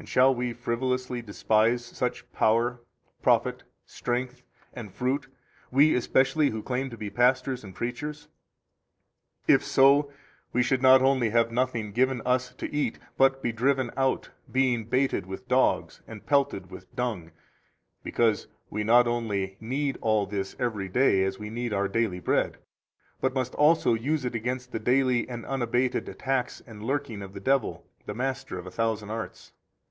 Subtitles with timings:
[0.00, 2.80] 13 And shall we frivolously despise such power,
[3.20, 5.28] profit, strength, and fruit
[5.70, 8.26] we, especially, who claim to be pastors and preachers?
[9.46, 10.10] If so,
[10.54, 14.86] we should not only have nothing given us to eat, but be driven out, being
[14.86, 17.30] baited with dogs, and pelted with dung,
[18.02, 22.56] because we not only need all this every day as we need our daily bread,
[23.20, 27.34] but must also daily use it against the daily and unabated attacks and lurking of
[27.34, 29.52] the devil, the master of a thousand arts.